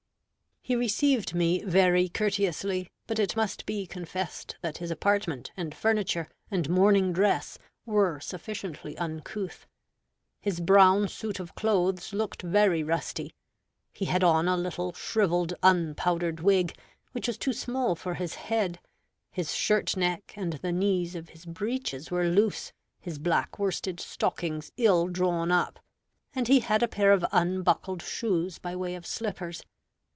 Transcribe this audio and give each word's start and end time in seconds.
He 0.63 0.75
received 0.75 1.33
me 1.33 1.63
very 1.63 2.07
courteously; 2.07 2.87
but 3.07 3.17
it 3.17 3.35
must 3.35 3.65
be 3.65 3.87
confessed 3.87 4.57
that 4.61 4.77
his 4.77 4.91
apartment 4.91 5.51
and 5.57 5.73
furniture 5.73 6.29
and 6.51 6.69
morning 6.69 7.11
dress 7.11 7.57
were 7.83 8.19
sufficiently 8.19 8.95
uncouth. 8.99 9.65
His 10.39 10.59
brown 10.59 11.07
suit 11.07 11.39
of 11.39 11.55
clothes 11.55 12.13
looked 12.13 12.43
very 12.43 12.83
rusty; 12.83 13.33
he 13.91 14.05
had 14.05 14.23
on 14.23 14.47
a 14.47 14.55
little 14.55 14.93
shriveled 14.93 15.55
unpowdered 15.63 16.41
wig, 16.41 16.77
which 17.11 17.25
was 17.27 17.39
too 17.39 17.53
small 17.53 17.95
for 17.95 18.13
his 18.13 18.35
head; 18.35 18.79
his 19.31 19.55
shirt 19.55 19.97
neck 19.97 20.31
and 20.37 20.53
the 20.53 20.71
knees 20.71 21.15
of 21.15 21.29
his 21.29 21.43
breeches 21.43 22.11
were 22.11 22.29
loose; 22.29 22.71
his 22.99 23.17
black 23.17 23.57
worsted 23.57 23.99
stockings 23.99 24.71
ill 24.77 25.07
drawn 25.07 25.51
up; 25.51 25.79
and 26.35 26.47
he 26.47 26.59
had 26.59 26.83
a 26.83 26.87
pair 26.87 27.11
of 27.11 27.25
unbuckled 27.31 28.03
shoes 28.03 28.59
by 28.59 28.75
way 28.75 28.93
of 28.93 29.07
slippers. 29.07 29.63